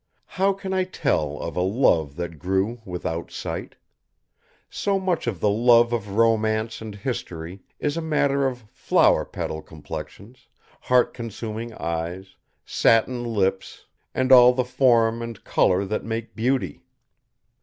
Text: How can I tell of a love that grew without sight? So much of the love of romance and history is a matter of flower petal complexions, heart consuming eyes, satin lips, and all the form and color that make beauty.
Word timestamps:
How 0.25 0.51
can 0.53 0.73
I 0.73 0.83
tell 0.83 1.37
of 1.39 1.55
a 1.55 1.61
love 1.61 2.15
that 2.15 2.39
grew 2.39 2.81
without 2.85 3.29
sight? 3.29 3.75
So 4.67 4.97
much 4.99 5.27
of 5.27 5.39
the 5.39 5.49
love 5.51 5.93
of 5.93 6.15
romance 6.17 6.81
and 6.81 6.95
history 6.95 7.59
is 7.77 7.97
a 7.97 8.01
matter 8.01 8.47
of 8.47 8.65
flower 8.71 9.25
petal 9.25 9.61
complexions, 9.61 10.47
heart 10.81 11.13
consuming 11.13 11.73
eyes, 11.75 12.35
satin 12.65 13.23
lips, 13.23 13.85
and 14.15 14.31
all 14.31 14.53
the 14.53 14.65
form 14.65 15.21
and 15.21 15.43
color 15.43 15.85
that 15.85 16.03
make 16.03 16.35
beauty. 16.35 16.81